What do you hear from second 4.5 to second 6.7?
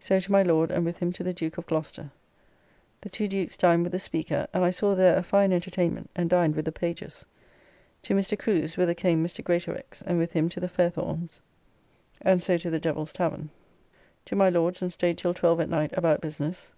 and I saw there a fine entertainment and dined with